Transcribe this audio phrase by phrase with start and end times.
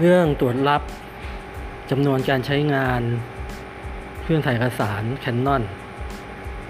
[0.00, 0.82] เรื่องตรวจรับ
[1.90, 3.02] จำนวนการใช้งาน
[4.22, 5.62] เครื่องถ่ายเอกสาร Canon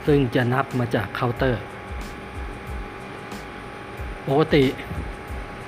[0.06, 1.62] ซึ่งจะนับมาจากเคาน์เตอร์
[4.28, 4.64] ปกติ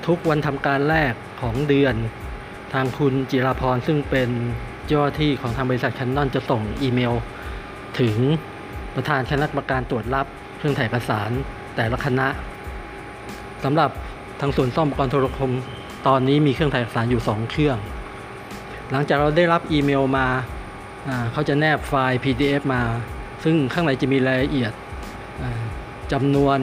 [0.07, 1.95] ทุกวันทำการแรกของเดือน
[2.73, 4.31] ทางคุณจิราพรซึ่งเป็น
[4.87, 7.15] เจ้าที่ของทางบริษัท Canon จะส่งอีเมล
[8.01, 8.17] ถึง
[8.95, 11.31] ประธานคณะกรรมการตรวจรับเครื่องถ่ายเอกสาร
[11.77, 12.29] แต่ละคณะ
[13.65, 13.91] สำหรับ
[14.41, 15.53] ทางส่วนซ่อมอุปกรณ์โทรคม
[16.09, 17.79] ตอนนี้มีเครื่องถ่ายเอกสารอยู่ 2 เครื่อง
[18.91, 20.27] หลังจากเราได้รับอีเมลมา
[21.33, 22.83] เขาจะแนบไฟล์ PDF มา
[23.45, 24.73] ซึ่งข้างในจะมีรายละเอียด
[26.13, 26.59] จำนวน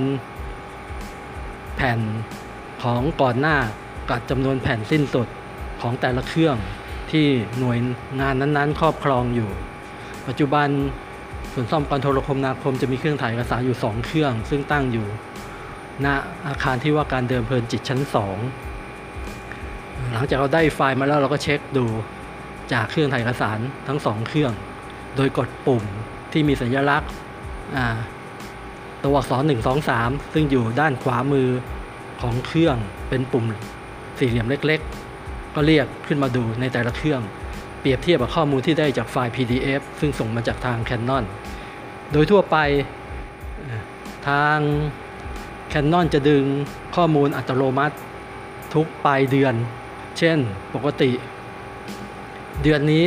[1.76, 1.99] แผ่น
[2.84, 3.58] ของก่อนหน้า
[4.09, 5.27] กับจำนวนแผ่นสิ้นสุด
[5.82, 6.55] ของแต่ละเครื่อง
[7.12, 7.26] ที่
[7.59, 7.77] หน่วย
[8.20, 9.49] งานนั้นๆ ครอบครองอยู่
[10.27, 10.68] ปัจจุบัน
[11.54, 15.07] ส่วนซ่อมอุปกรโทรคมนาคมจะมีเครื่องถ่ายเอกสารอยู่ 2 เครื่อง ซึ่งตั้งอยู่
[16.05, 16.07] ณ
[16.48, 18.65] อาคารที่ว่าการเดิมเพลินจิตชั้น 2
[20.13, 21.85] หลังจากเราได้ไฟล์มาแล้วเราก็เช็คดู
[22.74, 24.54] จากเครื่องถ่ายเอกสารทั้งสองเครื่อง
[25.15, 25.84] โดยกดปุ่ม
[26.32, 27.10] ที่มีสัญลักษณ์
[29.04, 31.49] ตัวอักษร1 2 3 ซึ่งอยู่ด้านขวามือ
[32.21, 32.77] ของเครื่อง
[33.10, 33.46] เป็นปุ่ม
[34.20, 37.21] สี่เหลี่ยมเล็กๆ ก็เรียกขึ้นมาดูในแต่ละเครื่อง
[37.80, 41.24] เปรียบเทียบกับข้อมูลที่ได้จากไฟล์ PDF ซึ่งส่งมาจากทาง Canon
[42.12, 42.57] โดยทั่วไป
[44.27, 44.57] ทาง
[45.74, 46.43] Canon จะดึง
[46.96, 47.96] ข้อมูลอัตโนมัติ
[48.74, 49.54] ทุกปลายเดือน
[50.18, 50.38] เช่น
[50.74, 51.12] ปกติ
[52.63, 53.05] เดือนนี้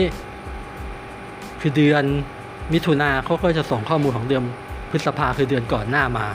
[1.60, 2.04] คือเดือน
[2.72, 4.42] มิถุนาเขาก็จะส่งข้อมูลของเดือน
[4.90, 6.26] พฤษภาคือเดือนก่อนหน้ามา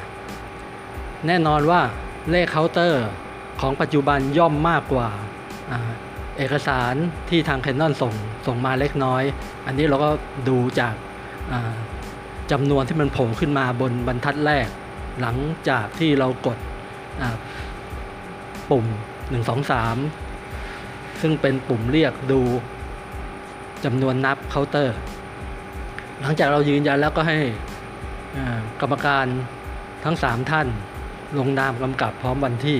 [1.27, 1.81] แน่นอนว่า
[2.31, 3.05] เลขเคาน์เตอร์
[3.61, 5.09] ของปัจจุบันย่อมมากกว่า
[5.71, 5.73] อ
[6.37, 6.93] เอกสาร
[7.29, 8.13] ที่ทาง Canon ส่ง
[8.47, 9.23] ส่งมาเล็กน้อย
[9.65, 10.09] อันนี้เราก็
[10.49, 10.93] ดูจาก
[12.51, 14.67] จำนวนที่มันโผล่ขึ้นมาบนบรรทัดแรก
[15.21, 15.37] หลัง
[15.69, 16.57] จากที่เรากด
[17.21, 17.35] อ่า
[18.69, 18.85] ปุ่ม
[19.31, 20.32] 1 2 3
[21.23, 22.41] ซึ่งเป็นปุ่มเรียกดู
[23.85, 24.95] จำนวนนับเคาน์เตอร์
[26.21, 27.37] หลังจากเรายืนยันแล้วก็ให้
[28.81, 29.25] กรรมการ
[30.05, 30.67] ทั้ง 3 ท่าน
[31.37, 32.79] ลงนามกำกับพร้อมวันที่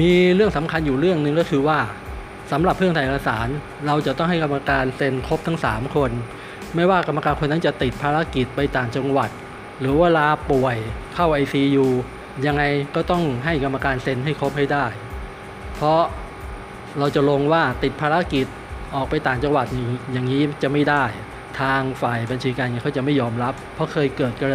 [0.00, 1.78] มีเรื่องสำคัญอยู่เรื่องหนึ่งก็คือว่า
[2.52, 3.48] สำหรับเครื่องถ่ายเอกสาร
[3.86, 6.10] เราจะต้องให้กรรมการเซ็นครบทั้ง 3 คน
[6.74, 9.30] ไม่ว่ากรรมการคนนั้นจะติดภารกิจไปต่างจังหวัด
[9.80, 10.76] หรือว่าลาป่วย
[11.14, 11.86] เข้า ICU
[12.46, 12.62] ยังไง
[12.94, 14.86] ก็ต้องให้กรรมการเซ็นให้ครบให้ได้
[15.82, 16.04] เพราะ
[16.98, 18.46] เราจะลงว่าติดภารกิจ
[18.94, 19.66] ออกไปต่างจังหวัด
[20.12, 21.04] อย่างนี้จะไม่ได้
[21.60, 24.54] ทางฝ่ายบัญชีการเงินเขาจะไม่ยอมรับ เพราะเคยเกิดกร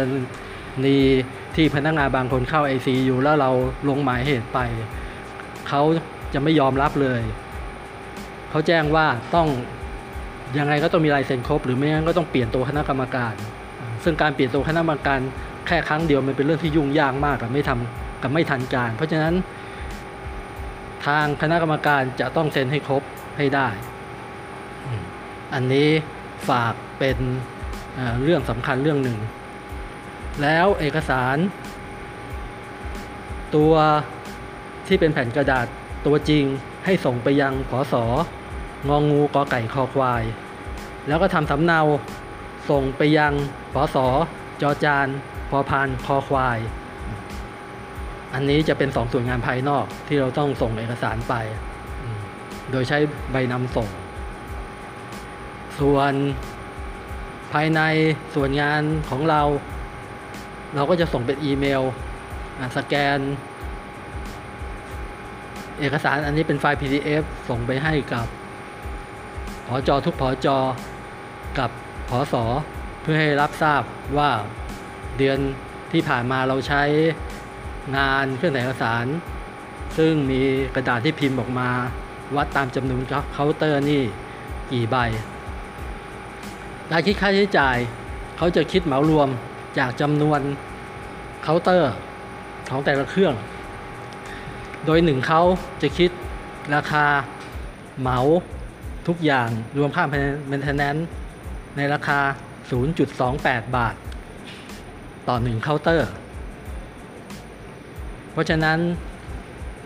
[0.84, 0.98] ณี
[1.56, 3.50] ที่พนักงานบางคนเข้า ICU แล้วเรา
[3.88, 4.58] ลงหมายเหตุไป
[5.68, 5.82] เขา
[6.34, 7.22] จะไม่ยอมรับเลย
[8.50, 9.48] เขาแจ้งว่าต้อง
[10.58, 13.34] ยังไงก็ต้องมีลายเซ็นครบ หรือไม่งั้นก็ต้องเปลี่ยนตัวคณะกรรมการ
[14.04, 15.20] ซึ่งการเปลี่ยนตัวคณะกรรมการ
[15.66, 19.34] แค่ครั้งเดียวมันเป็นเรื่องที่ยุ่งยากมากกับไม่ทำกับไม่ทันการ เพราะฉะนั้น
[21.06, 23.02] ทางคณะกรรมการจะต้องเซ็นให้ครบ
[23.36, 23.68] ให้ได้
[25.54, 25.88] อันนี้
[26.48, 27.18] ฝากเป็น
[28.22, 29.18] เรื่องสำคัญเรื่องหนึ่ง
[30.42, 31.36] แล้วเอกสาร
[33.54, 33.74] ตัว
[34.86, 35.66] ที่เป็นแผ่นกระดาษ
[36.06, 36.44] ตัวจริง
[36.84, 37.94] ให้ส่งไปยังผอส
[38.88, 40.22] งองูกอไก่คอควาย
[41.06, 41.80] แล้วก็ทำสำเนา
[42.70, 43.32] ส่งไปยัง
[43.72, 43.96] ผอส
[44.62, 45.08] จอจาน
[45.50, 46.58] พอพานคอควาย
[48.34, 51.34] อันนี้จะเป็นสองส่วนงานภายนอกที่เราต้องส่งเอกสารไป
[52.70, 52.98] โดยใช้
[53.32, 53.88] ใบนำส่ง
[55.80, 56.12] ส่วน
[57.52, 57.80] ภายใน
[58.34, 59.42] ส่วนงานของเรา
[60.74, 61.82] เราก็จะส่งเป็นอีเมล
[62.76, 63.18] สแกน
[65.80, 68.26] เอกสารอันนี้เป็นไฟล์ PDF ส่งไปให้กับ
[69.66, 70.58] ผอจอทุกผอจอ
[71.58, 71.70] กับ
[72.08, 72.44] ผอสอ
[73.02, 73.82] เพื่อให้รับทราบ
[74.18, 74.30] ว่า
[75.18, 75.38] เดือน
[75.92, 76.82] ที่ผ่านมาเราใช้
[77.96, 79.06] งานเครื่องถ่ายเอกสาร
[79.98, 80.40] ซึ่งมี
[80.74, 81.68] กระดาษที่พิมพ์ออกมา
[82.36, 83.00] วัดตามจำนวน
[83.32, 84.02] เคาน์เตอร์นี่
[84.70, 84.96] กี่ใบ
[86.90, 87.76] การคิดค่าใช้จ่าย
[88.36, 89.28] เขาจะคิดเหมารวม
[89.78, 90.40] จากจำนวน
[91.42, 91.92] เคาน์เตอร์
[92.70, 93.34] ของแต่ละเครื่อง
[94.86, 95.42] โดยหนึ่งเขา
[95.82, 96.10] จะคิด
[96.74, 97.04] ราคา
[98.00, 98.20] เหมา
[99.08, 99.48] ทุกอย่าง
[99.78, 100.04] รวมค่า
[100.50, 101.02] maintenance
[101.76, 102.20] ในราคา
[102.98, 103.94] 0.28 บาท
[105.28, 106.10] ต่อหนึ่งเคาน์เตอร์
[108.38, 108.78] ราะฉะนั้น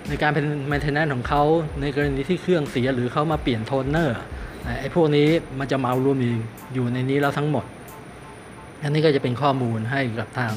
[0.09, 1.43] ในการเป็น maintenance ของเขา
[1.81, 4.19] ในกรณีที่เครื่องเสียหรือเขามาเปลี่ยนโทนเนอร์
[4.81, 5.29] ไอ้พวกนี้
[5.59, 6.19] มันจะมารวม
[6.75, 7.65] อยู่ในนี้แล้วทั้งหมด
[8.83, 10.53] อันนี้ก็จะเป็นข้อมูลให้กับทาง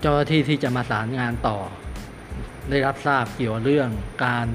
[0.00, 1.58] เจ้าหน้าที่ที่จะมาสารงานต่อ
[2.70, 3.88] ได้รับทราบเกี่ยวเรื่อง
[4.24, 4.46] การ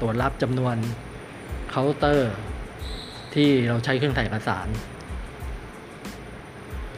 [0.00, 0.76] ตรวจรับจำนวน
[1.70, 2.32] เคาน์เตอร์
[3.34, 4.68] ที่เราใช้เครื่องถ่ายเอกสาร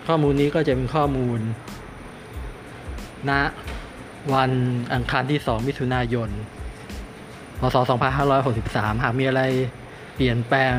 [0.06, 1.40] ข้อมูลนี้ก็จะเป็นข้อมูล
[3.30, 3.32] ณ
[4.34, 4.50] วัน
[4.94, 6.30] อังคารที่ 2 มิถุนายน
[7.60, 7.76] พศ
[8.40, 9.42] 2563 หากมีอะไร
[10.14, 10.74] เปลี่ยนแปลง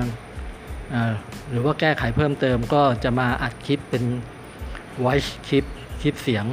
[1.51, 4.03] หรือว่าแก้ไขเพิ่มเติมก็จะมาอัดคลิปเป็น
[5.03, 5.65] voice คลิป
[6.01, 6.45] คลิปเสียง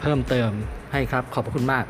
[0.00, 0.50] เพิ่มเติม
[0.92, 1.84] ให้ครับ ขอบพระคุณมาก